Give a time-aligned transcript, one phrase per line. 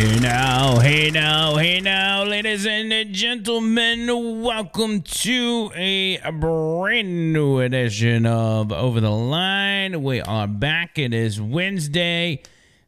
[0.00, 8.24] Hey now, hey now, hey now, ladies and gentlemen, welcome to a brand new edition
[8.24, 10.02] of Over the Line.
[10.02, 10.98] We are back.
[10.98, 12.40] It is Wednesday,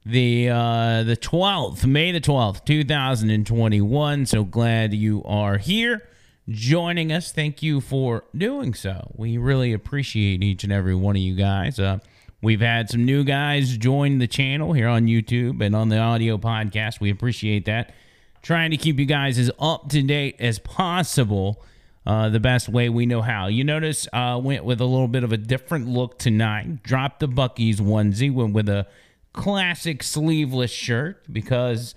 [0.07, 4.25] the uh, the twelfth, May the twelfth, two thousand and twenty-one.
[4.25, 6.09] So glad you are here,
[6.49, 7.31] joining us.
[7.31, 9.13] Thank you for doing so.
[9.15, 11.79] We really appreciate each and every one of you guys.
[11.79, 11.99] Uh,
[12.43, 16.39] We've had some new guys join the channel here on YouTube and on the audio
[16.39, 16.99] podcast.
[16.99, 17.95] We appreciate that.
[18.43, 21.63] Trying to keep you guys as up to date as possible,
[22.05, 23.47] uh, the best way we know how.
[23.47, 26.83] You notice uh, went with a little bit of a different look tonight.
[26.83, 28.89] Dropped the Buc-ee's onesie, went with a
[29.33, 31.95] classic sleeveless shirt because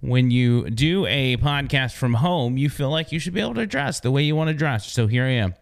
[0.00, 3.66] when you do a podcast from home, you feel like you should be able to
[3.66, 4.92] dress the way you want to dress.
[4.92, 5.54] So here I am,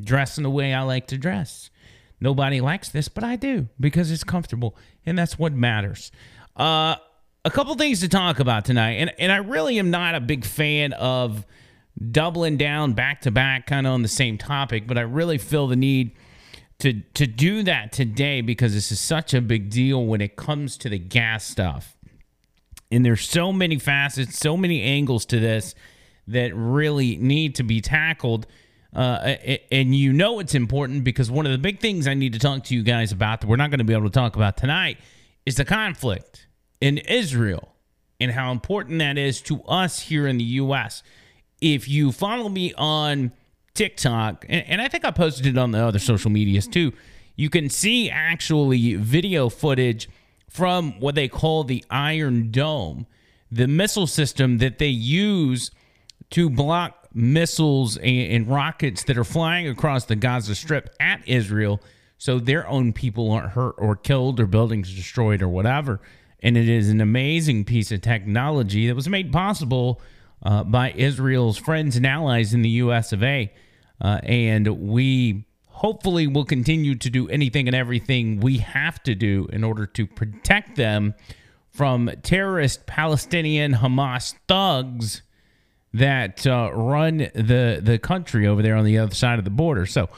[0.00, 1.70] dressing the way I like to dress.
[2.20, 6.10] Nobody likes this, but I do because it's comfortable, and that's what matters.
[6.56, 6.96] Uh,
[7.44, 10.44] a couple things to talk about tonight, and and I really am not a big
[10.44, 11.44] fan of
[12.10, 15.66] doubling down back to back, kind of on the same topic, but I really feel
[15.66, 16.16] the need
[16.78, 20.76] to to do that today because this is such a big deal when it comes
[20.78, 21.96] to the gas stuff,
[22.90, 25.74] and there's so many facets, so many angles to this
[26.26, 28.46] that really need to be tackled
[28.96, 29.36] uh,
[29.70, 32.64] and you know it's important because one of the big things I need to talk
[32.64, 34.96] to you guys about that we're not going to be able to talk about tonight
[35.44, 36.46] is the conflict
[36.80, 37.74] in Israel
[38.18, 41.02] and how important that is to us here in the U.S.
[41.60, 43.32] If you follow me on
[43.74, 46.94] TikTok, and, and I think I posted it on the other social medias too,
[47.36, 50.08] you can see actually video footage
[50.48, 53.06] from what they call the Iron Dome,
[53.52, 55.70] the missile system that they use
[56.30, 61.80] to block missiles and, and, rockets that are flying across the Gaza Strip at Israel
[62.18, 66.00] so their own people aren't hurt or killed or buildings destroyed or whatever.
[66.42, 70.00] And it is an amazing piece of technology that was made possible
[70.42, 73.52] uh, by Israel's friends and allies in the US of A.
[74.00, 79.48] Uh, and we hopefully will continue to do anything and everything we have to do
[79.52, 81.14] in order to protect them
[81.70, 85.22] from terrorist Palestinian Hamas thugs
[85.94, 89.86] that uh, run the the country over there on the other side of the border.
[89.86, 90.08] So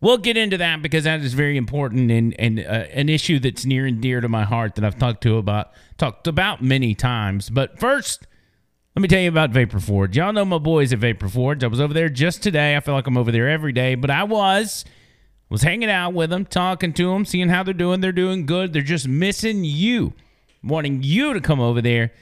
[0.00, 3.64] we'll get into that because that is very important and and uh, an issue that's
[3.64, 7.48] near and dear to my heart that I've talked to about talked about many times.
[7.48, 8.26] But first,
[8.94, 10.16] let me tell you about Vapor Forge.
[10.16, 11.64] Y'all know my boys at Vapor Forge.
[11.64, 12.76] I was over there just today.
[12.76, 14.84] I feel like I'm over there every day, but I was
[15.48, 18.00] was hanging out with them, talking to them, seeing how they're doing.
[18.00, 18.72] They're doing good.
[18.72, 20.14] They're just missing you,
[20.62, 22.12] wanting you to come over there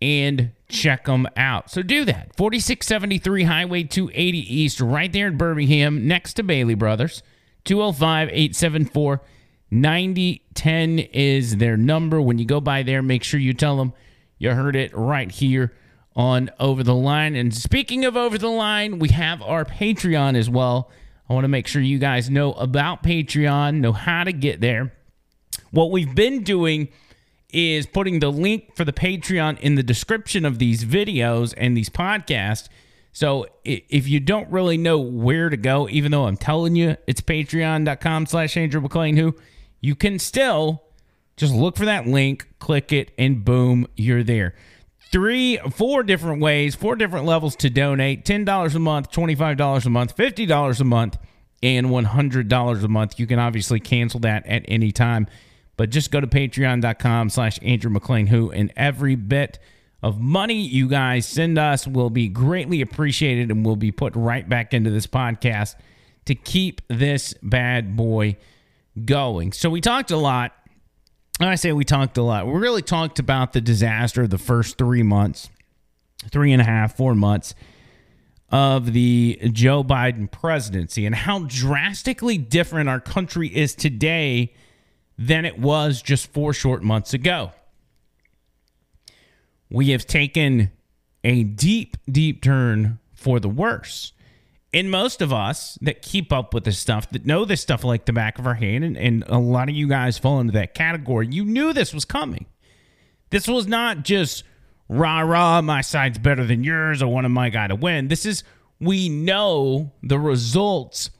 [0.00, 1.70] and check them out.
[1.70, 2.36] So do that.
[2.36, 7.22] 4673 Highway 280 East, right there in Birmingham, next to Bailey Brothers.
[7.64, 9.22] 205 874
[9.70, 12.20] 9010 is their number.
[12.20, 13.92] When you go by there, make sure you tell them
[14.38, 15.72] you heard it right here
[16.14, 17.34] on Over the Line.
[17.34, 20.90] And speaking of Over the Line, we have our Patreon as well.
[21.28, 24.92] I want to make sure you guys know about Patreon, know how to get there.
[25.72, 26.88] What we've been doing
[27.56, 31.88] is putting the link for the Patreon in the description of these videos and these
[31.88, 32.68] podcasts.
[33.12, 37.22] So if you don't really know where to go, even though I'm telling you it's
[37.22, 39.34] patreon.com slash Andrew McLean, who
[39.80, 40.82] you can still
[41.38, 44.54] just look for that link, click it, and boom, you're there.
[45.10, 50.14] Three, four different ways, four different levels to donate $10 a month, $25 a month,
[50.14, 51.16] $50 a month,
[51.62, 53.18] and $100 a month.
[53.18, 55.26] You can obviously cancel that at any time.
[55.76, 59.58] But just go to patreon.com slash Andrew McLean Who, and every bit
[60.02, 64.48] of money you guys send us will be greatly appreciated and will be put right
[64.48, 65.74] back into this podcast
[66.26, 68.36] to keep this bad boy
[69.04, 69.52] going.
[69.52, 70.52] So we talked a lot.
[71.40, 72.46] I say we talked a lot.
[72.46, 75.50] We really talked about the disaster of the first three months,
[76.30, 77.54] three and a half, four months
[78.50, 84.54] of the Joe Biden presidency and how drastically different our country is today
[85.18, 87.52] than it was just four short months ago.
[89.70, 90.70] We have taken
[91.24, 94.12] a deep, deep turn for the worse.
[94.72, 98.04] And most of us that keep up with this stuff, that know this stuff like
[98.04, 100.74] the back of our hand, and, and a lot of you guys fall into that
[100.74, 102.46] category, you knew this was coming.
[103.30, 104.44] This was not just
[104.88, 108.08] rah rah, my side's better than yours, I want my guy to win.
[108.08, 108.44] This is,
[108.78, 111.10] we know the results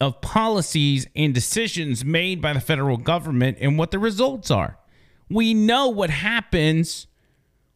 [0.00, 4.78] of policies and decisions made by the federal government and what the results are.
[5.28, 7.06] We know what happens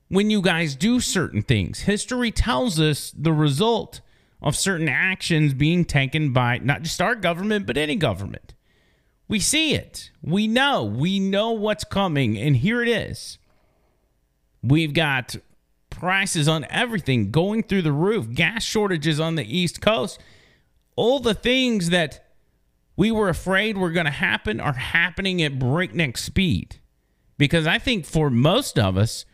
[0.08, 1.81] when you guys do certain things.
[1.81, 4.00] History tells us the result
[4.43, 8.55] of certain actions being taken by not just our government, but any government.
[9.28, 10.11] We see it.
[10.22, 10.84] We know.
[10.84, 12.37] We know what's coming.
[12.37, 13.38] And here it is.
[14.62, 15.37] We've got
[15.88, 20.19] prices on everything going through the roof, gas shortages on the East Coast,
[21.00, 22.23] all the things that
[22.94, 26.79] we were afraid were going to happen are happening at breakneck speed.
[27.38, 29.25] Because I think for most of us,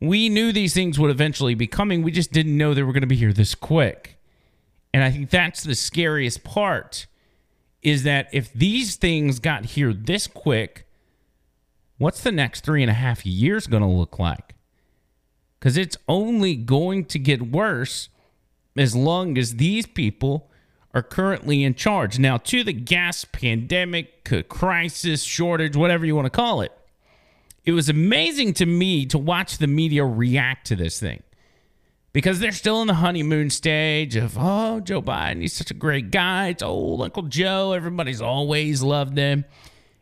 [0.00, 2.02] we knew these things would eventually be coming.
[2.02, 4.18] We just didn't know they were going to be here this quick.
[4.94, 7.06] And I think that's the scariest part
[7.82, 10.88] is that if these things got here this quick,
[11.98, 14.54] what's the next three and a half years going to look like?
[15.58, 18.08] Because it's only going to get worse
[18.74, 20.49] as long as these people
[20.92, 22.18] are currently in charge.
[22.18, 26.72] Now, to the gas pandemic, crisis, shortage, whatever you want to call it,
[27.64, 31.22] it was amazing to me to watch the media react to this thing
[32.12, 36.10] because they're still in the honeymoon stage of, oh, Joe Biden, he's such a great
[36.10, 36.48] guy.
[36.48, 37.72] It's old Uncle Joe.
[37.72, 39.44] Everybody's always loved him.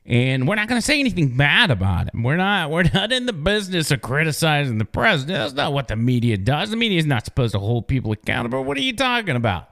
[0.07, 2.23] And we're not going to say anything bad about him.
[2.23, 2.71] We're not.
[2.71, 5.39] We're not in the business of criticizing the president.
[5.39, 6.71] That's not what the media does.
[6.71, 8.65] The media is not supposed to hold people accountable.
[8.65, 9.69] What are you talking about?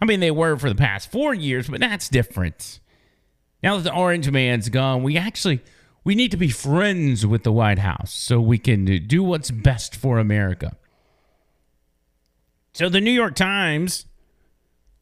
[0.00, 2.80] I mean, they were for the past four years, but that's different.
[3.62, 5.60] Now that the orange man's gone, we actually
[6.04, 9.96] we need to be friends with the White House so we can do what's best
[9.96, 10.76] for America.
[12.72, 14.06] So the New York Times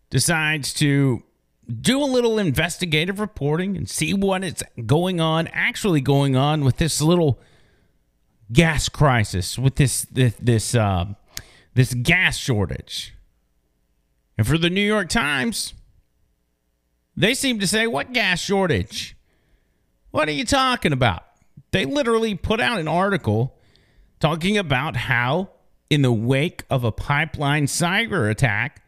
[0.08, 1.22] decides to
[1.68, 6.78] do a little investigative reporting and see what is going on, actually going on with
[6.78, 7.38] this little
[8.52, 11.06] gas crisis, with this this this uh,
[11.74, 13.15] this gas shortage.
[14.38, 15.74] And for the New York Times,
[17.16, 19.16] they seem to say, What gas shortage?
[20.10, 21.24] What are you talking about?
[21.70, 23.58] They literally put out an article
[24.20, 25.50] talking about how,
[25.90, 28.82] in the wake of a pipeline cyber attack,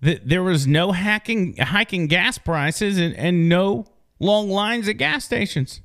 [0.00, 3.86] that there was no hacking, hiking gas prices and, and no
[4.18, 5.80] long lines at gas stations.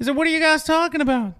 [0.00, 1.34] I said, What are you guys talking about?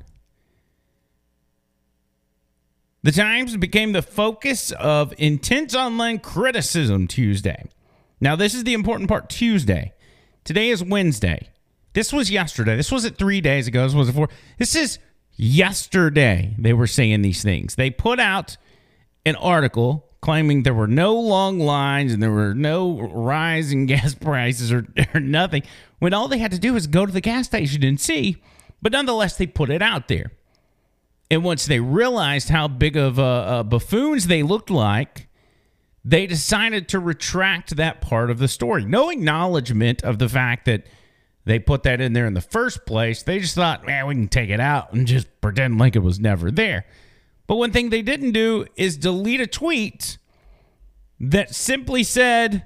[3.04, 7.66] The Times became the focus of intense online criticism Tuesday.
[8.18, 9.92] Now, this is the important part Tuesday.
[10.42, 11.50] Today is Wednesday.
[11.92, 12.76] This was yesterday.
[12.76, 13.84] This wasn't three days ago.
[13.84, 14.30] This was four.
[14.58, 14.98] This is
[15.34, 16.56] yesterday.
[16.58, 17.74] They were saying these things.
[17.74, 18.56] They put out
[19.26, 24.14] an article claiming there were no long lines and there were no rise in gas
[24.14, 25.62] prices or, or nothing
[25.98, 28.42] when all they had to do was go to the gas station and see.
[28.80, 30.32] But nonetheless, they put it out there.
[31.34, 35.26] And once they realized how big of uh, uh, buffoons they looked like,
[36.04, 38.84] they decided to retract that part of the story.
[38.84, 40.86] No acknowledgement of the fact that
[41.44, 43.24] they put that in there in the first place.
[43.24, 46.20] They just thought, man, we can take it out and just pretend like it was
[46.20, 46.86] never there.
[47.48, 50.18] But one thing they didn't do is delete a tweet
[51.18, 52.64] that simply said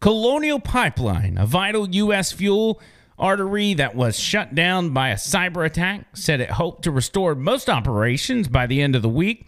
[0.00, 2.32] Colonial Pipeline, a vital U.S.
[2.32, 2.80] fuel
[3.20, 7.68] artery that was shut down by a cyber attack, said it hoped to restore most
[7.68, 9.46] operations by the end of the week.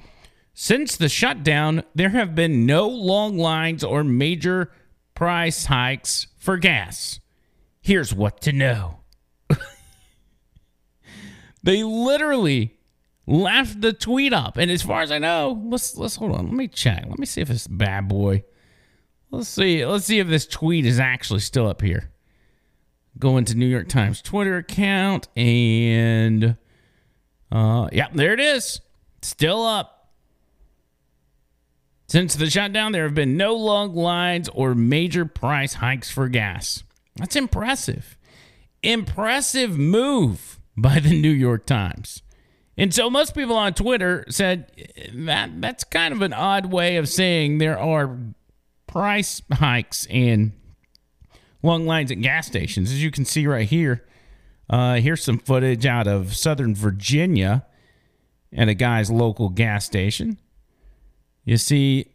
[0.55, 4.71] Since the shutdown, there have been no long lines or major
[5.15, 7.21] price hikes for gas.
[7.81, 9.01] Here's what to know.
[11.63, 12.79] they literally
[13.27, 14.57] left the tweet up.
[14.59, 16.45] And as far as I know, let's let's hold on.
[16.45, 17.07] Let me check.
[17.09, 18.45] Let me see if this bad boy.
[19.31, 19.85] Let's see.
[19.85, 22.12] Let's see if this tweet is actually still up here
[23.19, 26.57] go into New York Times Twitter account and
[27.51, 28.81] uh yeah, there it is.
[29.23, 30.11] Still up.
[32.09, 36.83] Since the shutdown, there have been no long lines or major price hikes for gas.
[37.17, 38.19] That's impressive.
[38.83, 42.23] Impressive move by the New York Times.
[42.77, 44.73] And so most people on Twitter said
[45.15, 48.19] that that's kind of an odd way of saying there are
[48.87, 50.53] price hikes and
[51.63, 52.91] long lines at gas stations.
[52.91, 54.05] As you can see right here,
[54.69, 57.67] uh, here's some footage out of Southern Virginia
[58.53, 60.39] at a guy's local gas station.
[61.45, 62.13] You see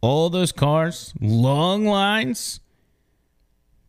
[0.00, 2.60] all those cars, long lines.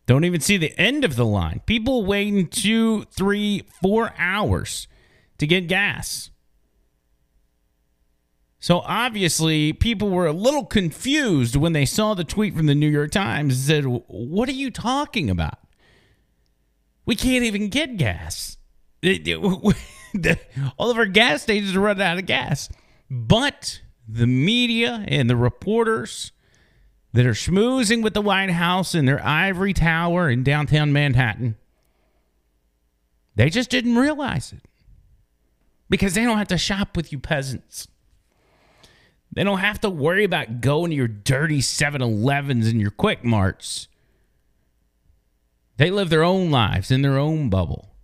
[0.06, 1.60] Don't even see the end of the line.
[1.66, 4.88] People waiting two, three, four hours
[5.36, 6.30] to get gas.
[8.60, 12.88] So obviously, people were a little confused when they saw the tweet from the New
[12.88, 15.58] York Times and said, What are you talking about?
[17.06, 18.56] We can't even get gas.
[20.76, 22.68] All of our gas stations are running out of gas.
[23.08, 26.32] But the media and the reporters
[27.12, 31.56] that are schmoozing with the White House in their ivory tower in downtown Manhattan,
[33.36, 34.62] they just didn't realize it
[35.88, 37.86] because they don't have to shop with you peasants.
[39.32, 43.24] They don't have to worry about going to your dirty 7 Elevens and your quick
[43.24, 43.88] marts.
[45.76, 47.94] They live their own lives in their own bubble.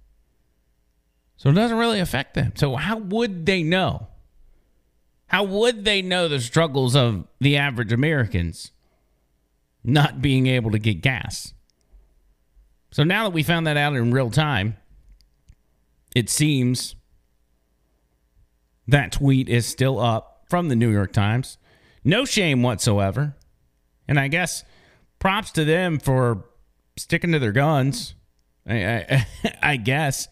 [1.37, 2.53] So it doesn't really affect them.
[2.55, 4.09] So, how would they know?
[5.27, 8.71] How would they know the struggles of the average Americans
[9.83, 11.53] not being able to get gas?
[12.93, 14.77] So now that we found that out in real time,
[16.15, 16.95] it seems
[18.87, 21.59] that tweet is still up from the New York Times.
[22.05, 23.35] No shame whatsoever.
[24.07, 24.63] And I guess
[25.19, 26.45] props to them for
[26.97, 28.15] sticking to their guns.
[28.65, 29.27] I, I,
[29.73, 30.29] I guess.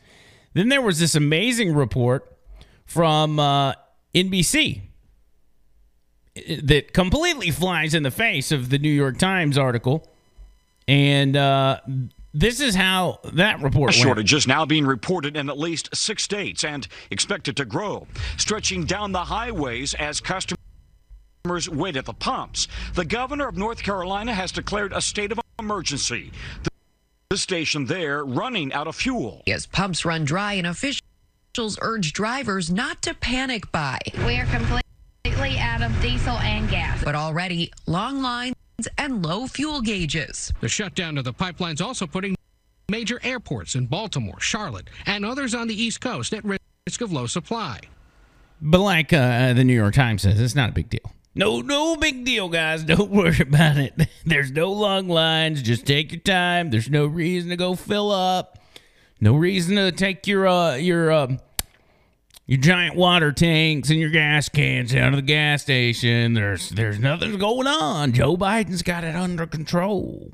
[0.54, 2.38] Then there was this amazing report
[2.86, 3.72] from uh,
[4.14, 4.82] NBC
[6.62, 10.08] that completely flies in the face of the New York Times article.
[10.86, 11.80] And uh,
[12.34, 13.94] this is how that report went.
[13.94, 18.06] Shortages now being reported in at least six states and expected to grow,
[18.38, 20.58] stretching down the highways as customers
[21.68, 22.68] wait at the pumps.
[22.94, 26.32] The governor of North Carolina has declared a state of emergency.
[27.30, 29.42] The station there running out of fuel.
[29.46, 31.02] As pumps run dry and officials
[31.80, 33.98] urge drivers not to panic buy.
[34.26, 37.02] We are completely out of diesel and gas.
[37.04, 38.54] But already long lines
[38.98, 40.52] and low fuel gauges.
[40.60, 42.34] The shutdown of the pipelines also putting
[42.88, 47.26] major airports in Baltimore, Charlotte, and others on the East Coast at risk of low
[47.26, 47.80] supply.
[48.60, 51.12] But like uh, the New York Times says, it's not a big deal.
[51.34, 52.84] No, no big deal, guys.
[52.84, 53.94] Don't worry about it.
[54.24, 55.62] There's no long lines.
[55.62, 56.70] Just take your time.
[56.70, 58.58] There's no reason to go fill up.
[59.20, 61.36] No reason to take your uh your uh,
[62.46, 66.34] your giant water tanks and your gas cans out of the gas station.
[66.34, 68.12] There's there's nothing going on.
[68.12, 70.32] Joe Biden's got it under control.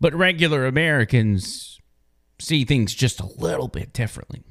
[0.00, 1.78] But regular Americans
[2.38, 4.42] see things just a little bit differently.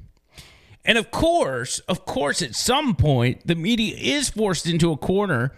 [0.84, 5.52] And of course, of course, at some point, the media is forced into a corner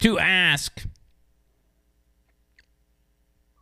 [0.00, 0.84] to ask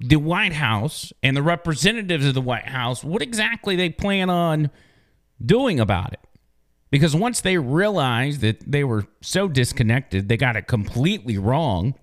[0.03, 4.71] the White House and the representatives of the White House what exactly they plan on
[5.45, 6.21] doing about it.
[6.91, 11.95] Because once they realized that they were so disconnected, they got it completely wrong,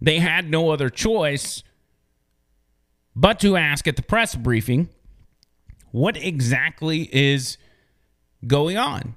[0.00, 1.62] they had no other choice
[3.16, 4.88] but to ask at the press briefing
[5.90, 7.56] what exactly is
[8.46, 9.14] going on.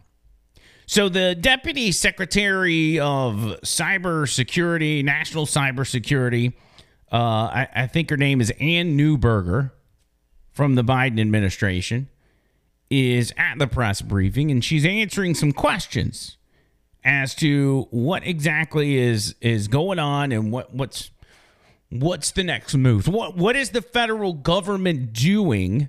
[0.87, 6.53] So, the Deputy Secretary of Cybersecurity, National Cybersecurity,
[7.15, 9.71] uh, I, I think her name is Anne Neuberger
[10.51, 12.09] from the Biden administration,
[12.89, 16.37] is at the press briefing and she's answering some questions
[17.05, 21.09] as to what exactly is is going on and what what's
[21.89, 23.07] what's the next move.
[23.07, 25.87] What what is the federal government doing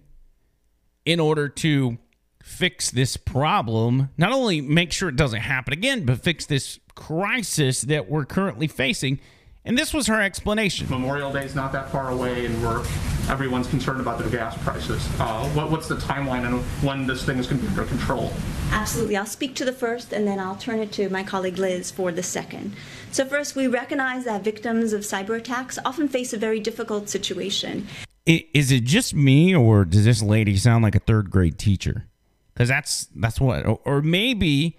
[1.05, 1.99] in order to
[2.41, 7.81] fix this problem, not only make sure it doesn't happen again, but fix this crisis
[7.83, 9.19] that we're currently facing.
[9.67, 10.89] And this was her explanation.
[10.89, 12.85] Memorial Day is not that far away, and we're
[13.29, 15.05] everyone's concerned about the gas prices.
[15.19, 18.33] Uh, what, what's the timeline on when this thing is going to be under control?
[18.71, 19.17] Absolutely.
[19.17, 22.13] I'll speak to the first, and then I'll turn it to my colleague Liz for
[22.13, 22.77] the second.
[23.11, 27.89] So, first, we recognize that victims of cyber attacks often face a very difficult situation.
[28.25, 32.07] Is it just me, or does this lady sound like a third grade teacher?
[32.55, 34.79] Because that's that's what, or maybe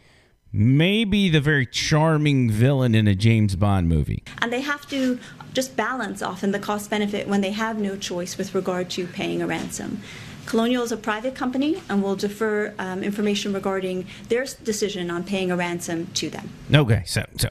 [0.51, 4.23] maybe the very charming villain in a James Bond movie.
[4.41, 5.19] And they have to
[5.53, 9.41] just balance often the cost benefit when they have no choice with regard to paying
[9.41, 10.01] a ransom.
[10.45, 15.51] Colonial is a private company and will defer um, information regarding their decision on paying
[15.51, 16.49] a ransom to them.
[16.73, 17.49] Okay, so so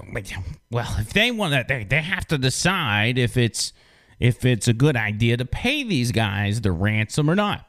[0.70, 3.74] well, if they want that, they they have to decide if it's
[4.18, 7.65] if it's a good idea to pay these guys the ransom or not.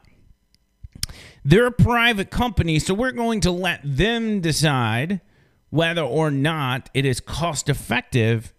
[1.48, 5.22] They're a private company, so we're going to let them decide
[5.70, 8.52] whether or not it is cost effective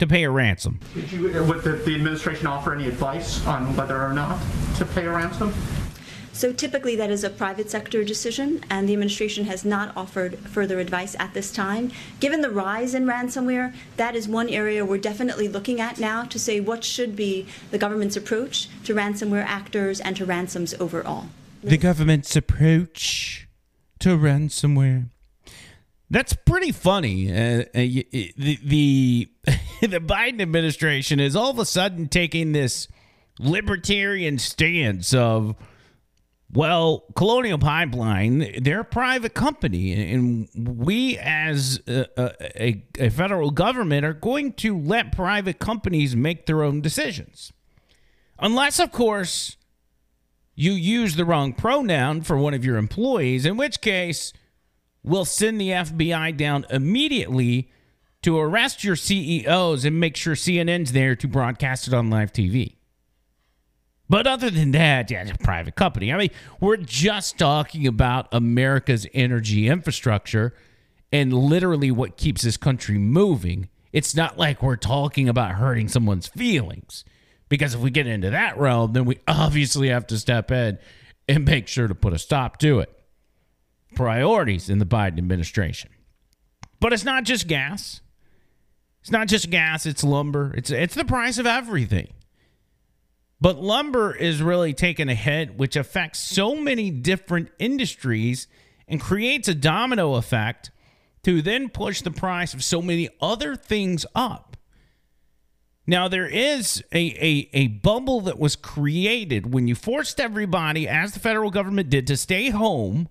[0.00, 0.80] to pay a ransom.
[0.92, 4.40] Did you, uh, would the, the administration offer any advice on whether or not
[4.78, 5.54] to pay a ransom?
[6.32, 10.80] So typically that is a private sector decision, and the administration has not offered further
[10.80, 11.92] advice at this time.
[12.18, 16.40] Given the rise in ransomware, that is one area we're definitely looking at now to
[16.40, 21.26] say what should be the government's approach to ransomware actors and to ransoms overall.
[21.62, 23.48] The government's approach
[24.00, 25.10] to ransomware.
[26.10, 27.32] That's pretty funny.
[27.32, 29.28] Uh, uh, the the,
[29.80, 32.88] the Biden administration is all of a sudden taking this
[33.38, 35.56] libertarian stance of
[36.52, 42.06] well, Colonial Pipeline, they're a private company, and we as a,
[42.38, 47.54] a, a, federal government are going to let private companies make their own decisions.
[48.38, 49.56] Unless, of course,
[50.54, 54.32] you use the wrong pronoun for one of your employees, in which case
[55.02, 57.70] we'll send the FBI down immediately
[58.22, 62.76] to arrest your CEOs and make sure CNN's there to broadcast it on live TV.
[64.08, 66.12] But other than that, yeah, it's a private company.
[66.12, 66.30] I mean,
[66.60, 70.54] we're just talking about America's energy infrastructure
[71.10, 73.68] and literally what keeps this country moving.
[73.92, 77.04] It's not like we're talking about hurting someone's feelings.
[77.52, 80.78] Because if we get into that realm, then we obviously have to step in
[81.28, 82.88] and make sure to put a stop to it.
[83.94, 85.90] Priorities in the Biden administration.
[86.80, 88.00] But it's not just gas.
[89.02, 90.54] It's not just gas, it's lumber.
[90.56, 92.14] It's it's the price of everything.
[93.38, 98.46] But lumber is really taking a hit which affects so many different industries
[98.88, 100.70] and creates a domino effect
[101.24, 104.52] to then push the price of so many other things up.
[105.86, 111.12] Now, there is a, a, a bubble that was created when you forced everybody, as
[111.12, 113.08] the federal government did, to stay home.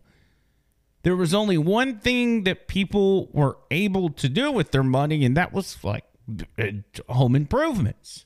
[1.04, 5.36] There was only one thing that people were able to do with their money, and
[5.36, 6.06] that was like
[6.58, 6.68] uh,
[7.10, 8.26] home improvements.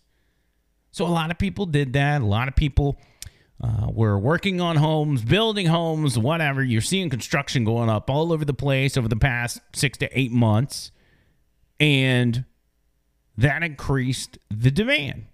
[0.91, 2.21] So a lot of people did that.
[2.21, 2.99] A lot of people
[3.63, 6.63] uh, were working on homes, building homes, whatever.
[6.63, 10.31] You're seeing construction going up all over the place over the past six to eight
[10.31, 10.91] months.
[11.79, 12.45] And
[13.37, 15.25] that increased the demand.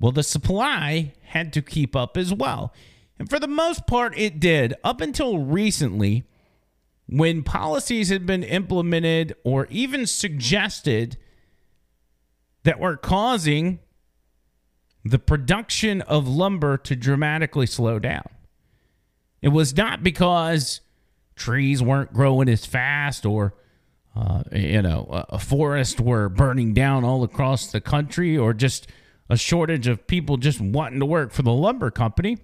[0.00, 2.72] Well, the supply had to keep up as well.
[3.18, 6.24] And for the most part, it did up until recently
[7.06, 11.16] when policies had been implemented or even suggested
[12.64, 13.78] that were causing
[15.04, 18.24] the production of lumber to dramatically slow down.
[19.42, 20.80] It was not because
[21.36, 23.54] trees weren't growing as fast or
[24.16, 28.86] uh, you know, a, forest were burning down all across the country, or just
[29.28, 32.38] a shortage of people just wanting to work for the lumber company.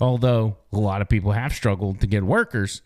[0.00, 2.82] Although a lot of people have struggled to get workers,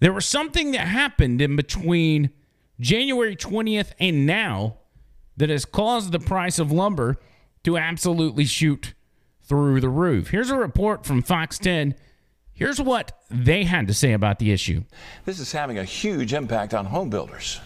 [0.00, 2.30] there was something that happened in between
[2.80, 4.78] January 20th and now
[5.36, 7.18] that has caused the price of lumber
[7.62, 8.94] to absolutely shoot
[9.42, 10.30] through the roof.
[10.30, 11.94] Here's a report from Fox 10
[12.54, 14.84] Here's what they had to say about the issue.
[15.24, 17.60] This is having a huge impact on home builders.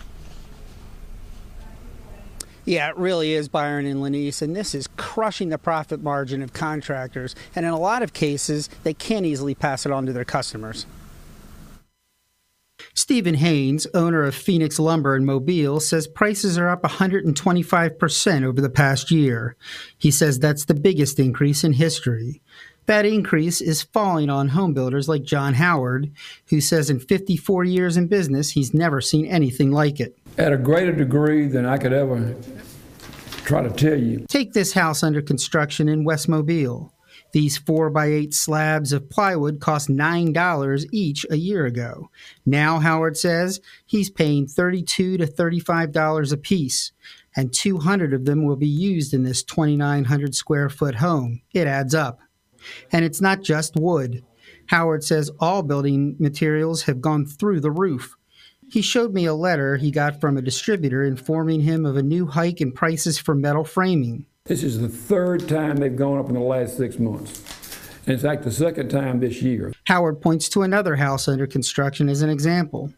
[2.64, 6.52] Yeah, it really is, Byron and Lenise, and this is crushing the profit margin of
[6.52, 7.34] contractors.
[7.54, 10.84] And in a lot of cases, they can't easily pass it on to their customers.
[12.94, 18.70] Stephen Haynes, owner of Phoenix Lumber in Mobile, says prices are up 125% over the
[18.70, 19.56] past year.
[19.96, 22.42] He says that's the biggest increase in history.
[22.88, 26.10] That increase is falling on homebuilders like John Howard,
[26.46, 30.16] who says in 54 years in business, he's never seen anything like it.
[30.38, 32.34] At a greater degree than I could ever
[33.44, 34.24] try to tell you.
[34.26, 36.94] Take this house under construction in West Mobile.
[37.32, 42.08] These 4 by 8 slabs of plywood cost $9 each a year ago.
[42.46, 46.92] Now, Howard says, he's paying 32 to $35 a piece,
[47.36, 51.42] and 200 of them will be used in this 2,900 square foot home.
[51.52, 52.20] It adds up.
[52.92, 54.24] And it's not just wood.
[54.66, 58.16] Howard says all building materials have gone through the roof.
[58.70, 62.26] He showed me a letter he got from a distributor informing him of a new
[62.26, 64.26] hike in prices for metal framing.
[64.44, 67.42] This is the third time they've gone up in the last six months.
[68.06, 69.72] And in fact, the second time this year.
[69.84, 72.92] Howard points to another house under construction as an example.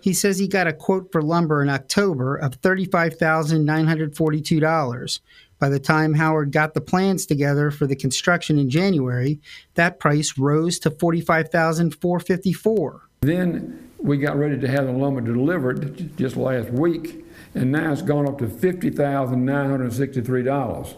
[0.00, 5.20] He says he got a quote for lumber in October of $35,942,
[5.58, 9.38] by the time Howard got the plans together for the construction in January,
[9.74, 13.00] that price rose to $45,454.
[13.20, 18.02] Then we got ready to have the lumber delivered just last week, and now it's
[18.02, 20.94] gone up to $50,963.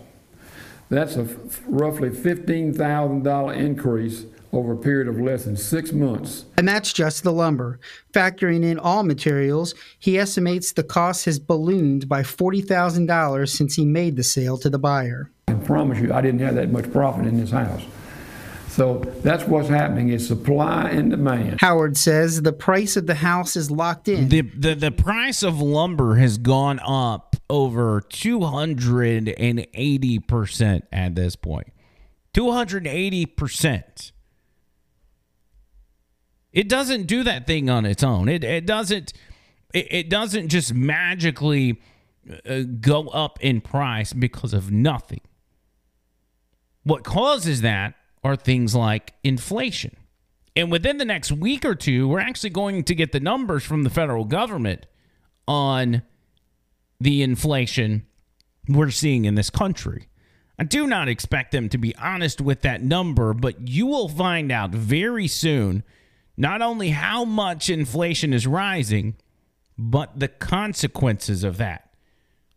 [0.91, 1.25] That's a
[1.67, 6.45] roughly $15,000 increase over a period of less than six months.
[6.57, 7.79] And that's just the lumber.
[8.13, 14.17] Factoring in all materials, he estimates the cost has ballooned by $40,000 since he made
[14.17, 15.31] the sale to the buyer.
[15.49, 17.83] I promise you, I didn't have that much profit in this house.
[18.69, 21.61] So that's what's happening is supply and demand.
[21.61, 24.29] Howard says the price of the house is locked in.
[24.29, 31.73] The, the, the price of lumber has gone up over 280% at this point.
[32.33, 34.13] 280%.
[36.53, 38.29] It doesn't do that thing on its own.
[38.29, 39.13] It it doesn't
[39.73, 41.81] it, it doesn't just magically
[42.49, 45.21] uh, go up in price because of nothing.
[46.83, 49.97] What causes that are things like inflation.
[50.57, 53.85] And within the next week or two, we're actually going to get the numbers from
[53.85, 54.87] the federal government
[55.47, 56.03] on
[57.01, 58.07] the inflation
[58.69, 60.09] we're seeing in this country.
[60.59, 64.53] I do not expect them to be honest with that number, but you will find
[64.53, 65.83] out very soon
[66.41, 69.15] not only how much inflation is rising,
[69.77, 71.93] but the consequences of that.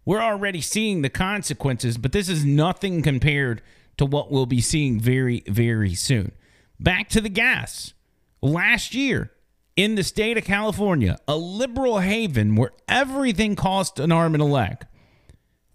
[0.05, 3.61] We're already seeing the consequences, but this is nothing compared
[3.97, 6.31] to what we'll be seeing very, very soon.
[6.79, 7.93] Back to the gas.
[8.41, 9.31] Last year,
[9.75, 14.45] in the state of California, a liberal haven where everything cost an arm and a
[14.45, 14.85] leg.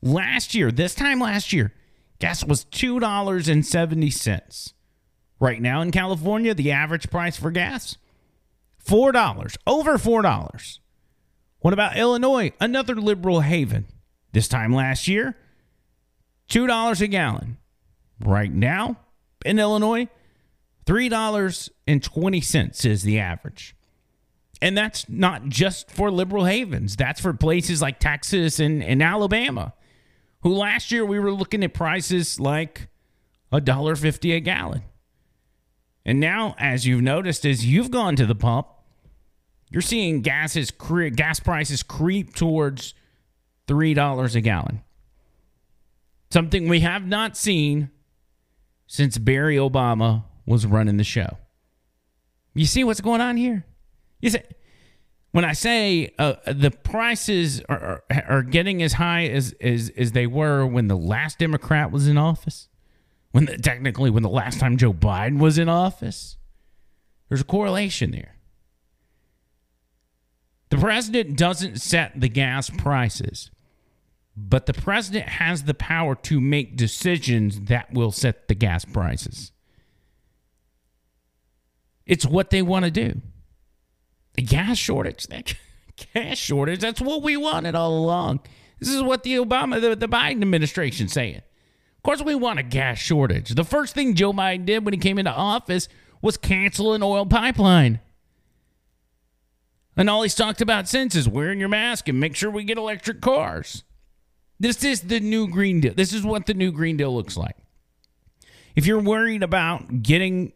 [0.00, 1.74] Last year, this time last year,
[2.20, 4.72] gas was $2.70.
[5.40, 7.96] Right now in California, the average price for gas
[8.84, 10.78] $4, over $4.
[11.60, 13.86] What about Illinois, another liberal haven?
[14.32, 15.36] This time last year,
[16.48, 17.58] $2 a gallon.
[18.20, 18.96] Right now
[19.44, 20.08] in Illinois,
[20.86, 23.76] $3.20 is the average.
[24.60, 29.74] And that's not just for liberal havens, that's for places like Texas and, and Alabama,
[30.42, 32.88] who last year we were looking at prices like
[33.52, 34.82] $1.50 a gallon.
[36.04, 38.68] And now, as you've noticed, as you've gone to the pump,
[39.70, 42.94] you're seeing gases cre- gas prices creep towards
[43.66, 44.82] $3 a gallon.
[46.30, 47.90] Something we have not seen
[48.86, 51.38] since Barry Obama was running the show.
[52.54, 53.64] You see what's going on here?
[54.20, 54.42] You say
[55.30, 60.12] when I say uh, the prices are, are, are getting as high as, as as
[60.12, 62.68] they were when the last Democrat was in office,
[63.32, 66.36] when the, technically when the last time Joe Biden was in office,
[67.28, 68.36] there's a correlation there.
[70.70, 73.50] The president doesn't set the gas prices,
[74.36, 79.52] but the president has the power to make decisions that will set the gas prices.
[82.06, 83.20] It's what they want to do.
[84.34, 85.54] The gas shortage, that
[86.14, 88.40] gas shortage, that's what we wanted all along.
[88.78, 91.42] This is what the Obama, the, the Biden administration saying.
[91.98, 93.50] Of course, we want a gas shortage.
[93.50, 95.88] The first thing Joe Biden did when he came into office
[96.22, 98.00] was cancel an oil pipeline.
[99.96, 102.78] And all he's talked about since is wearing your mask and make sure we get
[102.78, 103.82] electric cars.
[104.60, 105.92] This is the new Green Deal.
[105.94, 107.56] This is what the new Green Deal looks like.
[108.76, 110.52] If you're worried about getting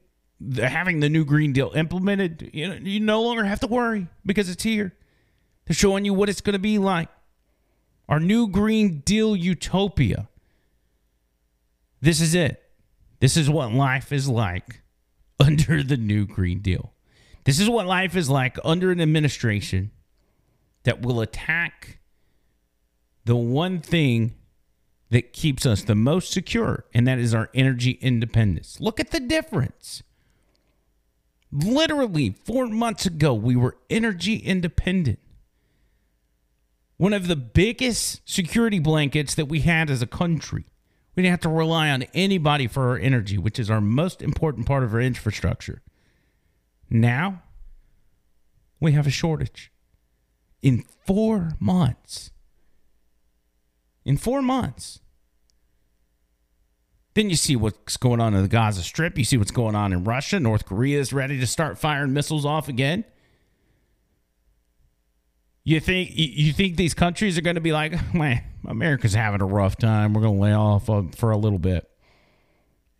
[0.57, 4.62] having the new Green Deal implemented, you you no longer have to worry because it's
[4.62, 4.94] here.
[5.66, 7.09] They're showing you what it's going to be like.
[8.09, 10.28] Our new Green Deal utopia.
[12.02, 12.60] This is it.
[13.20, 14.82] This is what life is like
[15.40, 16.92] under the new Green Deal.
[17.44, 19.92] This is what life is like under an administration
[20.82, 22.00] that will attack
[23.24, 24.34] the one thing
[25.10, 28.80] that keeps us the most secure, and that is our energy independence.
[28.80, 30.02] Look at the difference.
[31.52, 35.18] Literally, four months ago, we were energy independent.
[36.96, 40.64] One of the biggest security blankets that we had as a country.
[41.14, 44.66] We didn't have to rely on anybody for our energy, which is our most important
[44.66, 45.83] part of our infrastructure.
[46.88, 47.42] Now,
[48.81, 49.70] we have a shortage.
[50.62, 52.31] In four months.
[54.05, 55.01] In four months.
[57.14, 59.18] Then you see what's going on in the Gaza Strip.
[59.18, 60.40] You see what's going on in Russia.
[60.40, 63.05] North Korea is ready to start firing missiles off again.
[65.64, 69.46] You think you think these countries are going to be like, man, America's having a
[69.46, 70.12] rough time.
[70.12, 71.88] We're going to lay off um, for a little bit.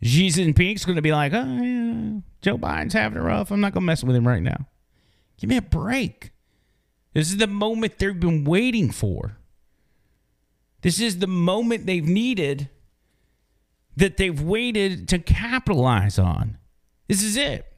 [0.03, 3.51] Xi Jinping's going to be like, oh, yeah, Joe Biden's having a rough.
[3.51, 4.66] I'm not going to mess with him right now.
[5.38, 6.33] Give me a break.
[7.14, 9.37] This is the moment they've been waiting for.
[10.81, 12.68] This is the moment they've needed
[13.96, 16.59] that they've waited to capitalize on.
[17.09, 17.71] This is it.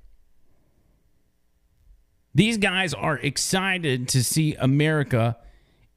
[2.35, 5.37] These guys are excited to see America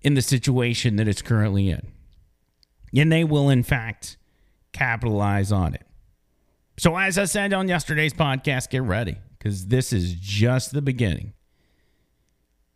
[0.02, 1.88] in the situation that it's currently in.
[2.96, 4.18] And they will, in fact,
[4.72, 5.86] capitalize on it.
[6.78, 11.34] So, as I said on yesterday's podcast, get ready because this is just the beginning.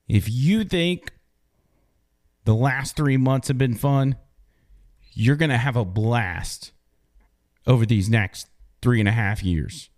[0.08, 1.12] If you think
[2.46, 4.16] the last three months have been fun,
[5.14, 6.72] you're going to have a blast
[7.68, 8.48] over these next
[8.82, 9.91] three and a half years.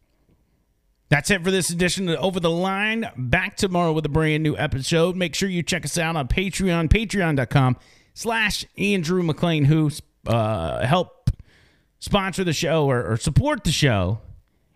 [1.13, 3.07] That's it for this edition of Over the Line.
[3.15, 5.15] Back tomorrow with a brand new episode.
[5.15, 7.77] Make sure you check us out on Patreon, patreon.com
[8.15, 9.91] slash Andrew McLean, who
[10.25, 11.29] uh, help
[11.99, 14.21] sponsor the show or, or support the show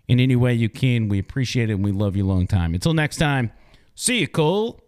[0.07, 1.09] in any way you can.
[1.09, 2.75] We appreciate it and we love you long time.
[2.75, 3.51] Until next time,
[3.95, 4.79] see you, Cole.